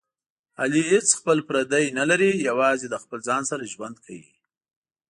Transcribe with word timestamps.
علي 0.61 0.81
هېڅ 0.91 1.07
خپل 1.19 1.37
پردی 1.47 1.85
نه 1.99 2.03
لري، 2.09 2.31
یوازې 2.49 2.87
له 2.93 2.97
خپل 3.03 3.19
ځان 3.27 3.41
سره 3.51 3.69
ژوند 3.73 3.95
کوي. 4.05 4.27